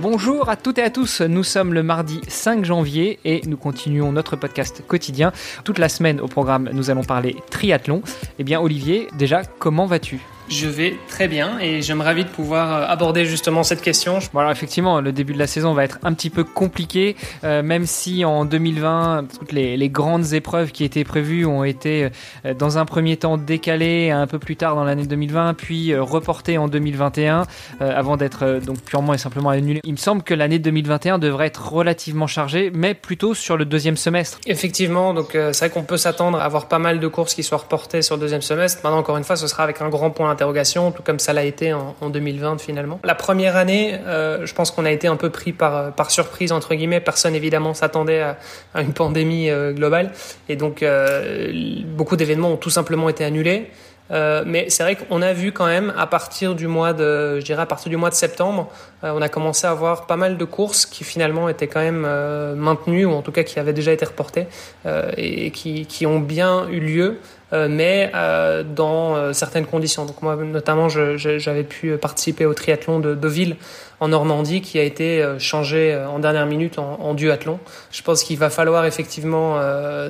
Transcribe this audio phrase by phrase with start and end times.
[0.00, 4.12] Bonjour à toutes et à tous, nous sommes le mardi 5 janvier et nous continuons
[4.12, 5.32] notre podcast quotidien.
[5.64, 8.02] Toute la semaine au programme, nous allons parler triathlon.
[8.38, 10.20] Eh bien Olivier, déjà, comment vas-tu?
[10.48, 14.18] Je vais très bien et j'aimerais vite pouvoir euh, aborder justement cette question.
[14.32, 17.62] Bon alors effectivement, le début de la saison va être un petit peu compliqué, euh,
[17.62, 22.10] même si en 2020, toutes les, les, grandes épreuves qui étaient prévues ont été
[22.44, 26.58] euh, dans un premier temps décalées un peu plus tard dans l'année 2020, puis reportées
[26.58, 27.46] en 2021,
[27.80, 29.80] avant d'être donc purement et simplement annulées.
[29.84, 33.96] Il me semble que l'année 2021 devrait être relativement chargée, mais plutôt sur le deuxième
[33.96, 34.38] semestre.
[34.46, 37.58] Effectivement, donc c'est vrai qu'on peut s'attendre à avoir pas mal de courses qui soient
[37.58, 38.80] reportées sur le deuxième semestre.
[38.84, 41.72] Maintenant, encore une fois, ce sera avec un grand point tout comme ça l'a été
[41.72, 43.00] en, 2020 finalement.
[43.04, 46.52] La première année, euh, je pense qu'on a été un peu pris par, par surprise,
[46.52, 47.00] entre guillemets.
[47.00, 48.36] Personne évidemment s'attendait à,
[48.80, 50.12] une pandémie euh, globale.
[50.48, 51.52] Et donc, euh,
[51.86, 53.70] beaucoup d'événements ont tout simplement été annulés.
[54.10, 57.62] mais c'est vrai qu'on a vu quand même à partir du mois de, je dirais
[57.62, 58.70] à partir du mois de septembre,
[59.02, 62.06] on a commencé à avoir pas mal de courses qui finalement étaient quand même
[62.56, 64.46] maintenues ou en tout cas qui avaient déjà été reportées
[65.16, 67.18] et qui, qui ont bien eu lieu.
[67.54, 70.04] Euh, mais euh, dans euh, certaines conditions.
[70.04, 73.56] Donc moi, notamment, j'avais pu participer au triathlon de Deauville
[74.00, 77.58] en Normandie qui a été changé en dernière minute en, en duathlon.
[77.90, 79.60] Je pense qu'il va falloir effectivement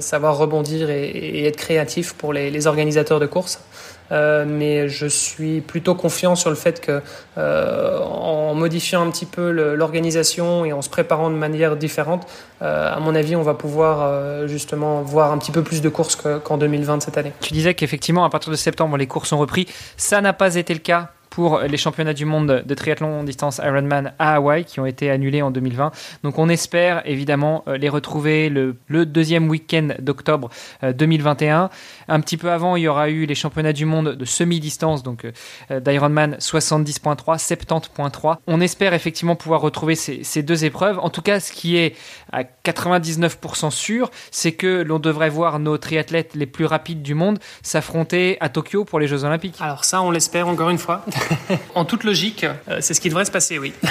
[0.00, 3.62] savoir rebondir et, et, être créatif pour les, les organisateurs de courses.
[4.10, 7.02] Euh, mais je suis plutôt confiant sur le fait que
[7.36, 12.26] euh, en modifiant un petit peu l'organisation et en se préparant de manière différente,
[12.62, 16.16] euh, à mon avis, on va pouvoir justement voir un petit peu plus de courses
[16.16, 17.32] qu'en 2020 cette année.
[17.40, 19.66] Tu disais qu'effectivement, à partir de septembre, les courses ont repris.
[19.96, 24.12] Ça n'a pas été le cas pour les championnats du monde de triathlon distance Ironman
[24.18, 25.92] à Hawaï qui ont été annulés en 2020.
[26.24, 28.74] Donc on espère évidemment euh, les retrouver le,
[29.06, 30.50] deuxième week-end d'octobre
[30.82, 31.62] 2021.
[31.62, 31.68] Euh,
[32.08, 35.26] Un petit peu avant, il y aura eu les championnats du monde de semi-distance, donc
[35.70, 38.38] euh, d'Ironman 70.3, 70.3.
[38.48, 40.98] On espère effectivement pouvoir retrouver ces, ces, deux épreuves.
[40.98, 41.94] En tout cas, ce qui est
[42.32, 47.38] à 99% sûr, c'est que l'on devrait voir nos triathlètes les plus rapides du monde
[47.62, 49.54] s'affronter à Tokyo pour les Jeux Olympiques.
[49.60, 51.04] Alors ça, on l'espère encore une fois.
[51.74, 53.72] en toute logique, euh, c'est ce qui devrait se passer, oui.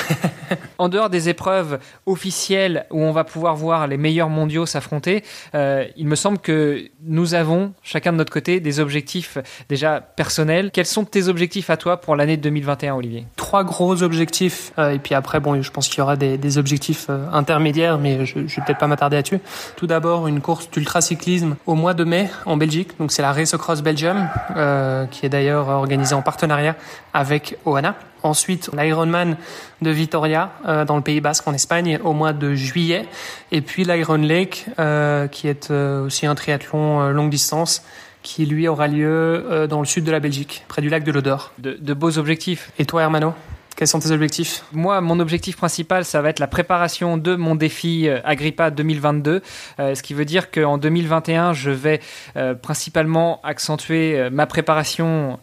[0.78, 5.24] en dehors des épreuves officielles où on va pouvoir voir les meilleurs mondiaux s'affronter,
[5.56, 9.38] euh, il me semble que nous avons, chacun de notre côté, des objectifs
[9.70, 10.72] déjà personnels.
[10.72, 13.26] Quels sont tes objectifs à toi pour l'année 2021, Olivier?
[13.36, 17.10] Trois gros objectifs, euh, et puis après, bon, je pense qu'il y aura des, objectifs
[17.34, 19.40] intermédiaires, mais je ne vais peut-être pas m'attarder là-dessus.
[19.76, 22.98] Tout d'abord, une course d'ultracyclisme au mois de mai en Belgique.
[23.00, 24.30] Donc c'est la Race Across Belgium,
[25.12, 26.76] qui est d'ailleurs organisée en partenariat
[27.14, 27.96] avec Oana.
[28.28, 29.38] Ensuite, l'Ironman
[29.82, 33.06] de Vitoria euh, dans le Pays Basque en Espagne au mois de juillet.
[33.54, 37.84] Et puis l'Iron Lake euh, qui est euh, aussi un triathlon longue distance
[38.24, 41.54] qui lui aura lieu dans le sud de la Belgique, près du lac de l'Odeur.
[41.60, 42.72] De, de beaux objectifs.
[42.78, 43.34] Et toi Hermano?
[43.78, 44.64] Quels sont tes objectifs?
[44.74, 49.44] Moi, mon objectif principal, ça va être la préparation de mon défi euh, Agrippa 2022,
[49.80, 52.02] euh, ce qui veut dire qu'en 2021, je vais
[52.38, 55.40] euh, principalement accentuer ma préparation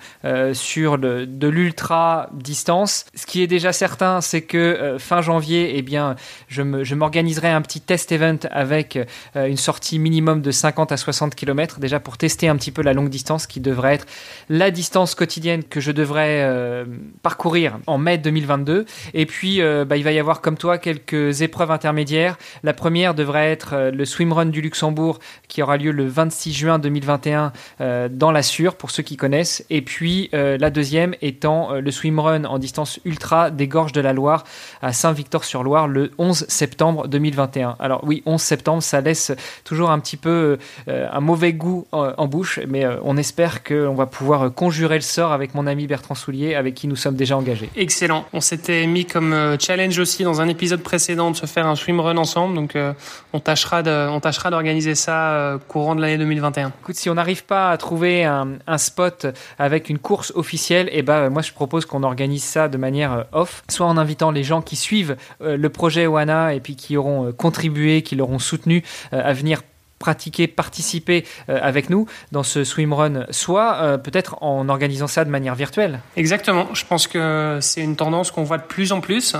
[0.52, 3.04] sur de l'ultra distance.
[3.14, 6.16] Ce qui est déjà certain, c'est que fin janvier, eh bien,
[6.48, 8.98] je m'organiserai un petit test event avec
[9.36, 12.94] une sortie minimum de 50 à 60 km, déjà pour tester un petit peu la
[12.94, 14.06] longue distance, qui devrait être
[14.48, 16.84] la distance quotidienne que je devrais
[17.22, 18.86] parcourir en mai 2022.
[19.12, 22.36] Et puis, euh, bah, il va y avoir, comme toi, quelques épreuves intermédiaires.
[22.62, 26.78] La première devrait être euh, le swimrun du Luxembourg, qui aura lieu le 26 juin
[26.78, 29.64] 2021 euh, dans la Sûre, pour ceux qui connaissent.
[29.70, 34.44] Et puis, la deuxième étant le swimrun en distance ultra des Gorges de la Loire
[34.80, 37.76] à Saint-Victor-sur-Loire le 11 septembre 2021.
[37.78, 39.32] Alors oui, 11 septembre, ça laisse
[39.64, 44.52] toujours un petit peu un mauvais goût en, bouche, mais on espère qu'on va pouvoir
[44.54, 47.68] conjurer le sort avec mon ami Bertrand Soulier, avec qui nous sommes déjà engagés.
[47.76, 48.13] Excellent.
[48.32, 51.76] On s'était mis comme euh, challenge aussi dans un épisode précédent de se faire un
[51.76, 52.54] swimrun ensemble.
[52.54, 52.92] Donc, euh,
[53.32, 56.72] on tâchera on tâchera d'organiser ça euh, courant de l'année 2021.
[56.82, 59.26] Écoute, si on n'arrive pas à trouver un, spot
[59.58, 63.26] avec une course officielle, et eh ben, moi, je propose qu'on organise ça de manière
[63.32, 67.32] off, soit en invitant les gens qui suivent le projet Oana et puis qui auront
[67.32, 68.82] contribué, qui l'auront soutenu
[69.12, 69.62] à venir
[69.98, 75.30] pratiquer, participer euh, avec nous dans ce swimrun, soit euh, peut-être en organisant ça de
[75.30, 76.00] manière virtuelle.
[76.16, 76.68] Exactement.
[76.74, 79.34] Je pense que c'est une tendance qu'on voit de plus en plus.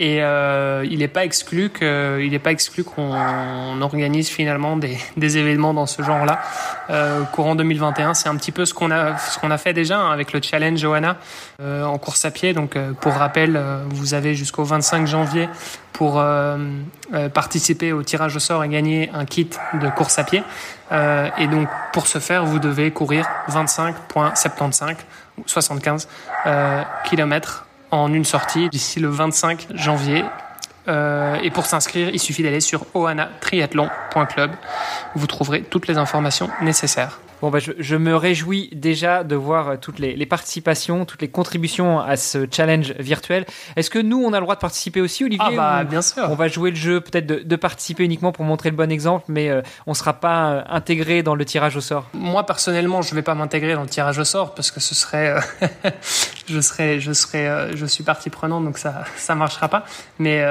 [0.00, 4.96] Et euh, il n'est pas exclu que, il n'est pas exclu qu'on organise finalement des,
[5.16, 6.40] des, événements dans ce genre-là
[6.90, 8.14] euh, courant 2021.
[8.14, 10.40] C'est un petit peu ce qu'on a, ce qu'on a fait déjà hein, avec le
[10.40, 11.16] challenge Johanna
[11.60, 12.52] euh, en course à pied.
[12.52, 15.48] Donc, euh, pour rappel, euh, vous avez jusqu'au 25 janvier
[15.92, 16.22] pour
[17.34, 20.44] participer au tirage au sort et gagner un kit de course à pied.
[20.92, 24.94] et donc, pour ce faire, vous devez courir 25,75
[25.38, 26.06] ou 75
[27.04, 30.24] kilomètres en une sortie d'ici le 25 janvier.
[30.88, 34.52] Euh, et pour s'inscrire, il suffit d'aller sur ohanatriathlon.club.
[35.14, 37.20] Vous trouverez toutes les informations nécessaires.
[37.40, 41.22] Bon, bah, je, je, me réjouis déjà de voir euh, toutes les, les, participations, toutes
[41.22, 43.46] les contributions à ce challenge virtuel.
[43.76, 46.26] Est-ce que nous, on a le droit de participer aussi, Olivier Ah bah, bien sûr.
[46.28, 49.26] On va jouer le jeu, peut-être de, de, participer uniquement pour montrer le bon exemple,
[49.28, 52.06] mais euh, on ne sera pas euh, intégré dans le tirage au sort?
[52.12, 54.96] Moi, personnellement, je ne vais pas m'intégrer dans le tirage au sort parce que ce
[54.96, 55.90] serait, euh,
[56.50, 59.84] je serais, je serais, je suis partie prenante, donc ça, ça marchera pas.
[60.18, 60.44] Mais,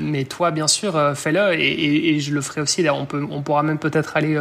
[0.00, 2.84] mais toi, bien sûr, fais-le et, je le ferai aussi.
[2.88, 4.38] On peut, on pourra même peut-être aller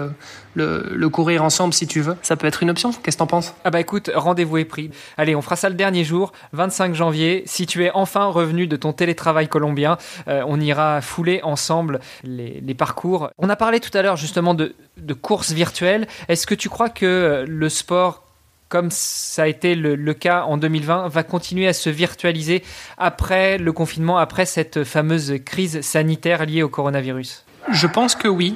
[0.56, 2.16] le, courir ensemble si tu veux.
[2.22, 2.92] Ça peut être une option.
[2.92, 3.54] Qu'est-ce que t'en penses?
[3.64, 4.90] Ah bah écoute, rendez-vous est pris.
[5.18, 7.44] Allez, on fera ça le dernier jour, 25 janvier.
[7.46, 9.98] Si tu es enfin revenu de ton télétravail colombien,
[10.28, 13.30] euh, on ira fouler ensemble les, parcours.
[13.38, 14.74] On a parlé tout à l'heure justement de
[15.14, 16.08] courses virtuelles.
[16.28, 18.24] Est-ce que tu crois que le sport
[18.74, 22.64] comme ça a été le, cas en 2020, va continuer à se virtualiser
[22.98, 28.56] après le confinement, après cette fameuse crise sanitaire liée au coronavirus Je pense que oui.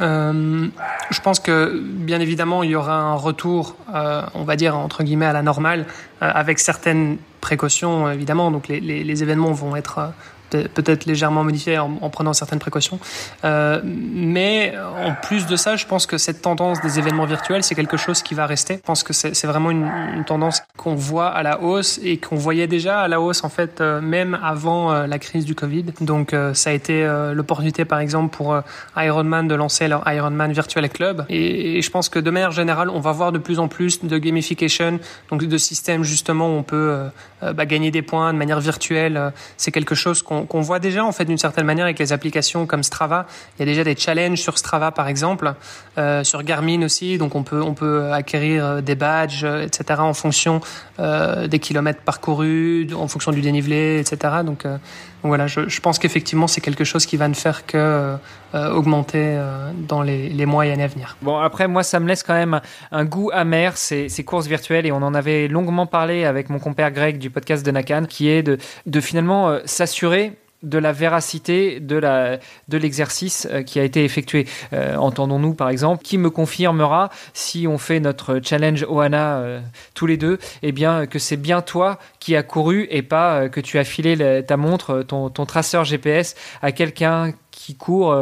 [0.00, 0.68] Euh,
[1.10, 5.02] je pense que bien évidemment il y aura un retour, euh, on va dire entre
[5.02, 5.86] guillemets à la normale,
[6.22, 8.52] euh, avec certaines précautions évidemment.
[8.52, 10.12] Donc les événements vont être
[10.50, 12.98] peut-être légèrement modifié en, en, prenant certaines précautions.
[13.44, 17.74] Euh, mais en plus de ça, je pense que cette tendance des événements virtuels, c'est
[17.74, 18.74] quelque chose qui va rester.
[18.76, 22.36] Je pense que c'est vraiment une, une tendance qu'on voit à la hausse et qu'on
[22.36, 25.86] voyait déjà à la hausse en fait euh, même avant euh, la crise du Covid.
[26.00, 28.58] Donc euh, ça a été l'opportunité par exemple pour
[28.96, 31.24] Ironman de lancer leur Ironman Virtual Club.
[31.28, 34.04] Et, et, je pense que de manière générale, on va voir de plus en plus
[34.04, 34.98] de gamification,
[35.30, 36.96] donc de systèmes justement où on peut
[37.42, 39.32] bah, gagner des points de manière virtuelle.
[39.56, 42.66] C'est quelque chose qu'on qu'on voit déjà en fait d'une certaine manière avec les applications
[42.66, 43.26] comme Strava.
[43.56, 45.54] Il y a déjà des challenges sur Strava par exemple,
[45.98, 47.18] euh, sur Garmin aussi.
[47.18, 50.00] Donc on peut on peut acquérir des badges, etc.
[50.00, 50.60] en fonction
[51.00, 54.42] euh, des kilomètres parcourus, en fonction du dénivelé, etc.
[54.44, 54.78] Donc, euh,
[55.22, 58.16] voilà, je, pense qu'effectivement c'est quelque chose qui va ne faire que
[58.54, 61.18] euh, augmenter euh, dans les, les, mois et années à venir.
[61.20, 62.62] Bon après moi ça me laisse quand même
[62.92, 66.58] un goût amer ces, ces courses virtuelles et on en avait longuement parlé avec mon
[66.58, 68.56] compère Greg du podcast de Nakan qui est de,
[68.86, 70.27] de finalement euh, s'assurer
[70.62, 72.38] de la véracité de la
[72.68, 74.46] de l'exercice euh, qui a été effectué.
[74.72, 79.60] Euh, Entendons-nous par exemple, qui me confirmera si on fait notre challenge Oana euh,
[79.94, 83.60] tous les deux, eh bien que c'est bien toi qui as couru et pas que
[83.60, 88.14] tu as filé ta montre, ton, ton traceur GPS à quelqu'un qui court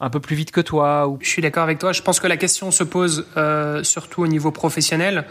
[0.00, 1.08] un peu plus vite que toi.
[1.08, 1.18] Ou...
[1.20, 1.92] Je suis d'accord avec toi.
[1.92, 3.26] Je pense que la question se pose
[3.82, 5.24] surtout au niveau professionnel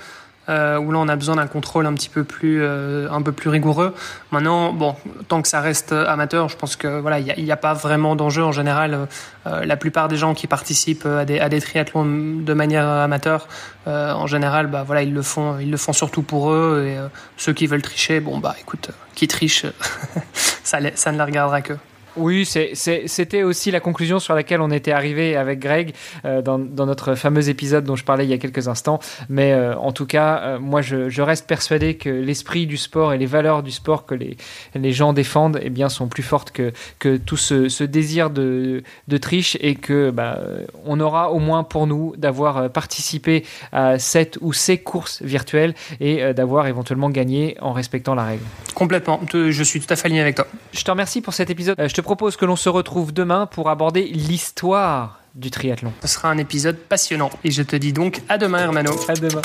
[0.49, 3.31] euh, où là on a besoin d'un contrôle un petit peu plus euh, un peu
[3.31, 3.93] plus rigoureux.
[4.31, 4.95] Maintenant, bon,
[5.27, 8.15] tant que ça reste amateur, je pense que voilà, il n'y a, a, pas vraiment
[8.15, 9.07] d'enjeu en général.
[9.47, 13.47] Euh, la plupart des gens qui participent à des, à des triathlons de manière amateur,
[13.87, 16.85] euh, en général, bah voilà, ils le font, ils le font surtout pour eux.
[16.87, 17.07] Et euh,
[17.37, 19.65] ceux qui veulent tricher, bon bah écoute, qui triche,
[20.63, 21.73] ça, ça ne les regardera que.
[22.17, 25.93] Oui, c'était aussi la conclusion sur laquelle on était arrivé avec Greg
[26.25, 28.99] euh, dans, dans, notre fameux épisode dont je parlais il y a quelques instants.
[29.29, 33.13] Mais euh, en tout cas, euh, moi, je, je, reste persuadé que l'esprit du sport
[33.13, 34.37] et les valeurs du sport que les,
[34.73, 38.83] les gens défendent eh bien, sont plus fortes que, que tout ce, ce désir de,
[39.07, 40.39] de, triche et que bah,
[40.85, 46.33] on aura au moins pour nous d'avoir participé à cette ou ces courses virtuelles et
[46.33, 48.43] d'avoir éventuellement gagné en respectant la règle.
[48.73, 49.19] Complètement.
[49.33, 50.47] Je suis tout à fait aligné avec toi.
[50.71, 51.75] Je te remercie pour cet épisode.
[51.79, 55.91] Je te propose que l'on se retrouve demain pour aborder l'histoire du triathlon.
[56.03, 57.29] Ce sera un épisode passionnant.
[57.43, 58.93] Et je te dis donc à demain, Hermano.
[59.09, 59.41] À demain.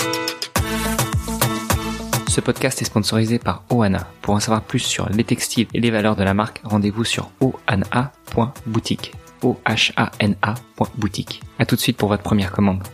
[2.28, 4.06] Ce podcast est sponsorisé par Oana.
[4.20, 7.32] Pour en savoir plus sur les textiles et les valeurs de la marque, rendez-vous sur
[7.40, 9.12] oana.boutique.
[9.42, 11.42] O-H-A-N-A.boutique.
[11.58, 12.84] A tout de suite pour votre première commande.